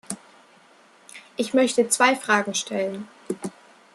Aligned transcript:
Ich 1.37 1.53
möchte 1.53 1.87
zwei 1.87 2.15
Fragen 2.15 2.55
stellen. 2.55 3.07